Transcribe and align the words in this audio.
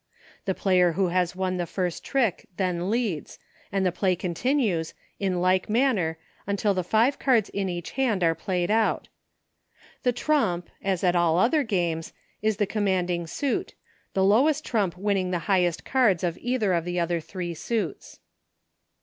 The 0.45 0.55
player 0.55 0.93
who 0.93 1.09
has 1.09 1.35
won 1.35 1.57
the 1.57 1.67
first 1.67 2.03
trick 2.03 2.47
then 2.57 2.89
leads, 2.89 3.37
and 3.71 3.85
the 3.85 3.91
play 3.91 4.15
continues, 4.15 4.95
in 5.19 5.41
like 5.41 5.69
manner, 5.69 6.17
until 6.47 6.73
the 6.73 6.83
five 6.83 7.19
cards 7.19 7.49
in 7.49 7.69
each 7.69 7.91
hand 7.91 8.23
are 8.23 8.29
all 8.29 8.33
played 8.33 8.71
out. 8.71 9.09
The 10.01 10.11
trump, 10.11 10.71
as 10.83 11.03
at 11.03 11.15
all 11.15 11.37
other 11.37 11.61
games, 11.61 12.13
is 12.41 12.57
the 12.57 12.65
commanding 12.65 13.27
suit, 13.27 13.75
the 14.15 14.23
lowest 14.23 14.65
trump 14.65 14.97
winning 14.97 15.29
the 15.29 15.37
highest 15.45 15.85
cards 15.85 16.23
of 16.23 16.35
either 16.41 16.73
of 16.73 16.83
the 16.83 16.99
other 16.99 17.19
three 17.19 17.53
suits. 17.53 18.19